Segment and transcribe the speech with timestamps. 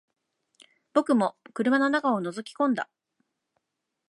[0.93, 2.89] 僕も車の中を覗き込んだ